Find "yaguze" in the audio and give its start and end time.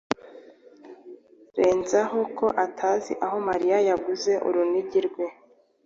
3.89-4.31